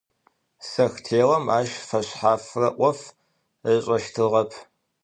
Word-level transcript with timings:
Сэхтеом 0.69 1.45
ащ 1.59 1.69
фэшъхьафрэ 1.87 2.67
ӏоф 2.77 2.99
ышӏэщтыгъэп. 3.71 4.51